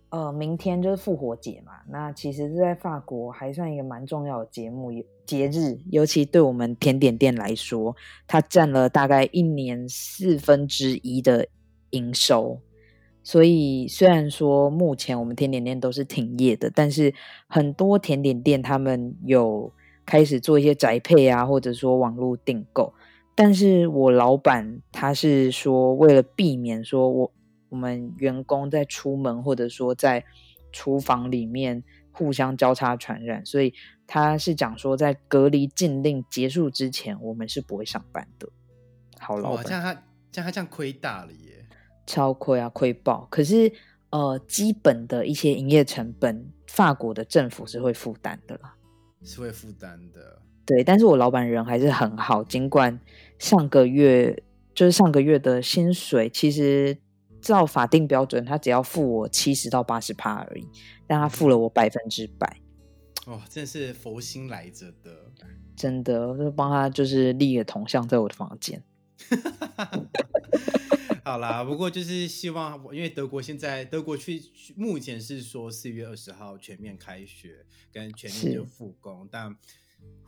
[0.08, 4.90] 呃，明天就是复活节嘛，那其实是在法国还算一个蛮重要的节目
[5.26, 7.94] 节日，尤其对我们甜点店来说，
[8.26, 11.46] 它占了大概一年四分之一的
[11.90, 12.60] 营收。
[13.22, 17.12] 所以虽然说目前我们甜点店都是停业的，但是
[17.46, 19.72] 很多甜点店他们有。
[20.08, 22.94] 开始做一些宅配啊，或者说网络订购，
[23.34, 27.32] 但是我老板他是说，为了避免说我
[27.68, 30.24] 我们员工在出门或者说在
[30.72, 33.74] 厨房里面互相交叉传染，所以
[34.06, 38.48] 他是讲说，在隔离禁令结束之前，我们是不会上班的。
[39.20, 39.92] 好，老板，这样他
[40.32, 41.66] 这样他这样亏大了耶，
[42.06, 43.28] 超亏啊，亏爆。
[43.30, 43.70] 可是
[44.08, 48.74] 呃，基本的一些营业成本，法国的政府是会负担的啦。
[49.24, 52.98] 是会负担的，对，但是我老板人还是很好，尽管
[53.38, 54.42] 上个月
[54.74, 56.96] 就是上个月的薪水，其实
[57.40, 60.66] 照法定标准，他只要付我七十到八十趴而已，
[61.06, 62.60] 但他付了我百分之百，
[63.26, 65.30] 哦，真是佛心来着的，
[65.76, 68.82] 真的，我就帮他就是立个铜像在我的房间。
[71.28, 74.42] 好啦，不过就是希望，因为德国现在德国去
[74.74, 79.54] 目前是说四月二十号全面开学跟全面就复工，但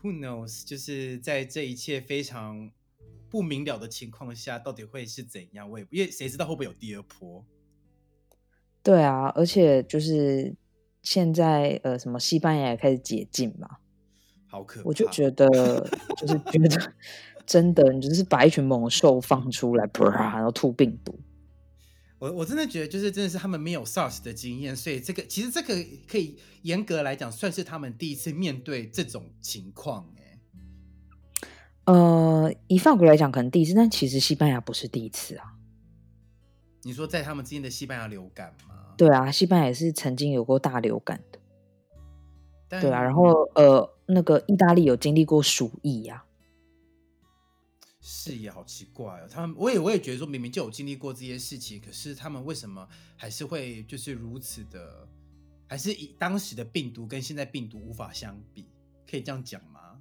[0.02, 2.70] Who knows，就是在这一切非常
[3.30, 5.70] 不明了的情况下，到底会是怎样？
[5.70, 7.46] 我也因为谁知道会不会有第二波？
[8.82, 10.54] 对啊，而且就是
[11.00, 13.78] 现在呃，什么西班牙也开始解禁嘛，
[14.46, 15.48] 好可怕，我就觉得
[16.18, 16.92] 就是觉得。
[17.46, 21.18] 真的，你就是把一群猛兽放出来，然后吐病毒。
[22.18, 25.74] 我我真的觉得，就是真的是他们没有 SARS 的经验，所以这个其实这个
[26.06, 30.06] 可以严格来讲，算是他们第一次面对这种情况。
[30.18, 30.38] 哎，
[31.86, 35.54] 呃，以法国来讲，可能第一次，但其实西班牙不是第一次啊。
[36.82, 38.74] 你说在他们之间的西班牙流感吗？
[38.98, 41.38] 对啊，西班牙也是曾经有过大流感的。
[42.68, 46.22] 对啊，然后呃，那个意大利有经历过鼠疫呀。
[48.12, 52.84] 是也好奇怪哦，他们我也我也觉得说明明就有经历过这些事情，可是他们为什么
[53.14, 55.06] 还是会就是如此的，
[55.68, 58.66] 还是以当时的病毒跟现在病毒无法相比，
[59.08, 60.00] 可以这样讲吗？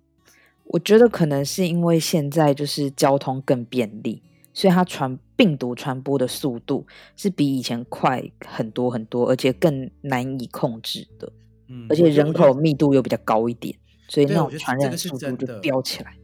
[0.64, 4.24] 我觉得可能是因为现在就是交通更便利，
[4.56, 11.32] 所以它传病毒传播的速度是比以前快很多很多，而且更难以控制的。
[11.68, 16.18] 嗯，而且人口密度又比较高一点，所以那种传染速度就飙起来。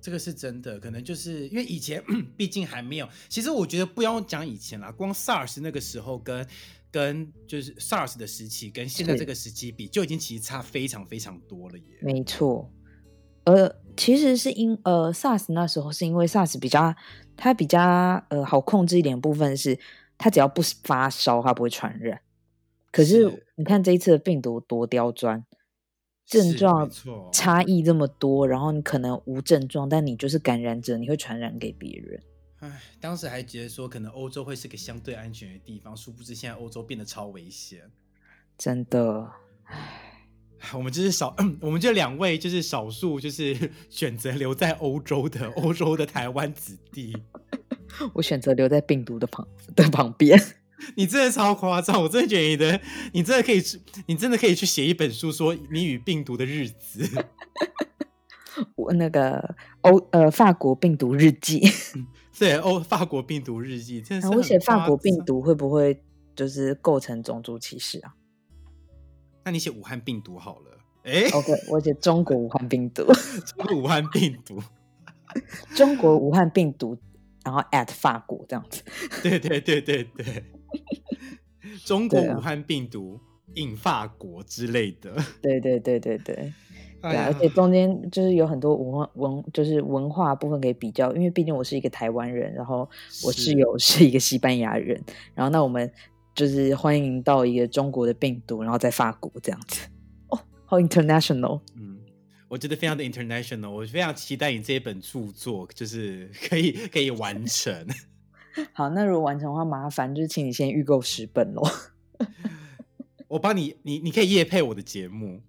[0.00, 2.02] 这个是真的，可能就是因为以前
[2.36, 3.08] 毕竟还没有。
[3.28, 6.46] 其实我觉得不要讲以前啦，光 SARS 那个时候跟
[6.90, 11.84] 跟就是 SARS 的时期跟现在这个时期比，就已经其实差非常非常多了耶。
[12.00, 12.72] 没错，
[13.44, 16.94] 呃，其实是因呃 SARS 那时候是因为 SARS 比较
[17.36, 17.80] 它比较
[18.28, 19.78] 呃好控制一点部分是
[20.16, 22.20] 它只要不发烧它不会传染。
[22.92, 25.44] 可是你看这一次的病毒多刁钻。
[26.28, 26.88] 症状
[27.32, 32.22] 差异这么多，然后你可能无症状，但你就是感染者，你会传染给别人。
[32.60, 37.80] 唉，当时还觉得说可能欧洲会是个相对安全的地方，殊不知现在欧洲变得超危险。
[38.58, 39.30] 真的，
[39.64, 47.16] 唉，我们就是少， 我们这两位就是少数，就是 选择留在欧洲的欧洲的台湾子弟。
[48.12, 50.38] 我选择留在病毒的旁的旁边。
[50.96, 52.00] 你真的超夸张！
[52.02, 52.80] 我真的觉得
[53.12, 57.08] 你真的可以去，你真的可以去写一本书，说你与病毒的日子。
[58.76, 61.62] 我那个欧呃法国病毒日记，
[62.38, 64.30] 对欧法国病毒日记，真的。
[64.30, 66.02] 我写法国病毒会不会
[66.34, 68.14] 就是构成种族歧视啊？
[69.44, 70.78] 那你写武汉病毒好了。
[71.04, 73.04] 哎，OK，我写中国武汉病毒，
[73.56, 74.62] 中国武汉病毒，
[75.74, 76.98] 中国武汉病毒，
[77.44, 78.82] 然后 at 法国这样子。
[79.22, 80.44] 对对对对对。
[81.84, 83.18] 中国武汉病毒
[83.54, 86.52] 引法国之类的，对对对对对，
[87.00, 92.88] 对，而且中间就是有很多文化文，就是文化部分可以比较，因为毕竟我是一个台湾人，然后
[93.24, 95.00] 我室友 是一个西班牙人，
[95.34, 95.90] 然后那我们
[96.34, 99.88] 就是欢迎到一个中国的病毒，然后在法国这样子，
[100.28, 101.87] 哦，好 international，嗯。
[102.48, 107.86] 我觉得非常的 international，我非常期待你这一本著作，就是 可以可以完成。
[108.72, 111.62] 好，那如果完成的话，麻烦就是请你先预购十本喽。
[113.28, 115.42] 我帮你，你你可以夜配我的节目，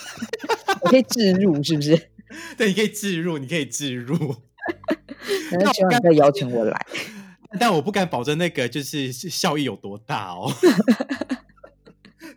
[0.82, 2.10] 我可以置入，是不是？
[2.58, 4.36] 对，你可以置入，你可以置入。
[5.52, 6.86] 那希望你再邀请我来，
[7.58, 10.52] 但我不敢保证那个就是效益有多大哦。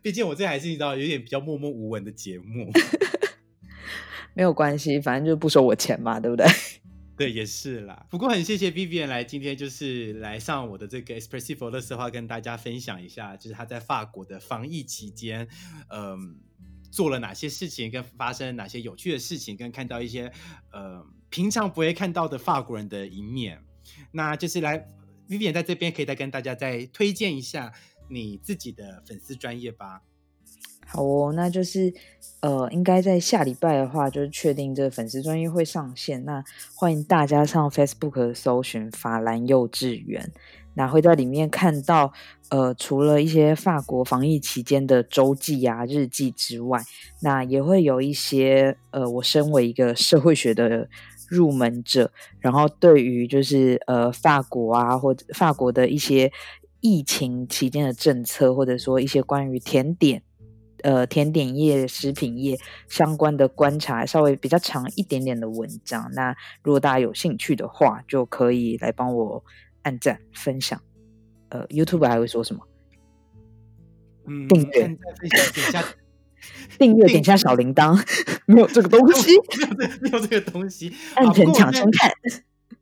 [0.02, 2.72] 毕竟我这还是你知道有点比较默默无闻的节目。
[4.40, 6.48] 没有关系，反正就不收我钱嘛，对不对？
[7.18, 8.06] 对，也是啦。
[8.10, 15.46] 不过很谢谢 Vivian 来今天就是来上我的这个 Expressive 乐色话，跟大家分享一下，就是他在法国的防疫期间，
[15.90, 16.38] 嗯，
[16.90, 20.32] 做了哪些事情，跟发生哪些有趣的事情，跟看到一些
[20.72, 23.62] 呃平常不会看到的法国人的一面。
[24.14, 24.88] 那就是来
[25.28, 27.74] Vivian 在这边可以再跟大家再推荐一下
[28.10, 30.02] 你自己的粉丝专业吧。
[30.92, 31.94] 好哦，那就是
[32.42, 36.26] 呃，应该在下礼拜的话，就是确定这个粉丝专业会上线。
[36.26, 40.32] 那欢迎大家上 Facebook 搜寻法兰幼稚园，
[40.74, 42.12] 那会在里面看到
[42.50, 46.82] 呃，除了一些法国防疫期间的周记啊、日记之外，
[47.22, 50.90] 那也会有一些呃，我身为一个社会学的
[51.28, 56.32] 入门者，然后对于就是呃法国啊，或者法国的一些
[56.82, 60.24] 疫情期间的政策，或者说一些关于甜点。
[60.84, 62.58] 呃，甜点业、食品业
[62.88, 66.10] 相关的观察，稍微比较长一点点的文章。
[66.14, 69.44] 那如果大家有兴趣的话，就可以来帮我
[69.84, 70.82] 按赞、分享。
[71.50, 72.62] 呃，YouTube 还会说什么？
[74.28, 74.98] 嗯，订阅、
[75.54, 75.84] 点下
[76.78, 78.00] 订阅、点下小铃铛，
[78.46, 79.32] 没有这个东西，
[80.02, 82.12] 没有这个东西，按成抢先看。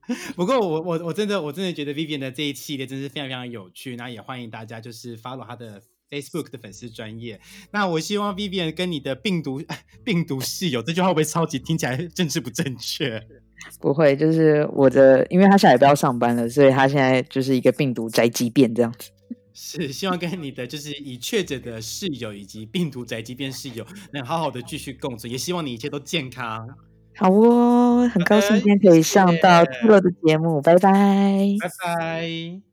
[0.36, 3.96] 不过我我我真的我真的觉得 Vivian 的这一系列真是非常非常有趣。
[3.96, 5.82] 那也欢迎大家就是 follow 他的。
[6.10, 7.40] Facebook 的粉丝专业，
[7.72, 9.62] 那我希望 Vivian 跟你的病毒
[10.04, 13.22] 病毒室友这句话会不会超级听起来政治不正确？
[13.82, 19.12] 不会，就是我的，因为他下礼拜要上班了，所以他现在就是一个病毒宅急便这样子。
[19.60, 23.84] 是希望跟你的就是已确诊的室友以及病毒宅急便室友
[24.14, 26.68] 能好好的继续共存，也希望你一切都健康。
[27.16, 32.67] 好哦，很高兴今天可以上到 T 乐的节目，拜拜，拜拜。